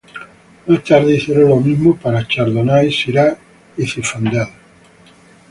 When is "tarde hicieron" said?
0.83-1.49